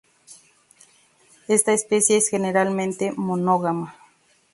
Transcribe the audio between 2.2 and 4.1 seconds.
generalmente monógama.